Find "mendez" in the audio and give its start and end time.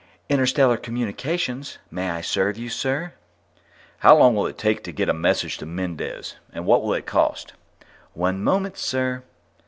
5.67-6.37